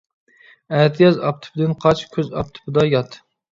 ئەتىياز 0.77 1.19
ئاپتىپىدىن 1.27 1.77
قاچ، 1.85 2.03
كۈز 2.17 2.35
ئاپتىپىدا 2.41 2.89
يات. 2.97 3.23